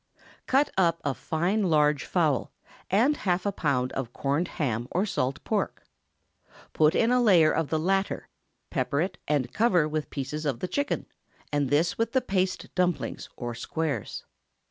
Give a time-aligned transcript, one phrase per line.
[0.47, 2.51] Cut up a fine large fowl,
[2.89, 5.83] and half a pound of corned ham or salt pork.
[6.73, 8.27] Put in a layer of the latter,
[8.71, 11.05] pepper it, and cover with pieces of the chicken,
[11.53, 14.25] and this with the paste dumplings or squares.